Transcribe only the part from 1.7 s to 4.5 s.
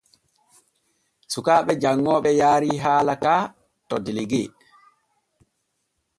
janŋooɓe yaarii haala ka to delegue.